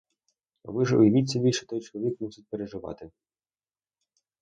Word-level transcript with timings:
А 0.65 0.71
ви 0.71 0.85
ж 0.85 0.97
уявіть 0.97 1.29
собі, 1.29 1.53
що 1.53 1.65
той 1.65 1.81
чоловік 1.81 2.21
мусить 2.21 2.47
переживати. 2.47 3.11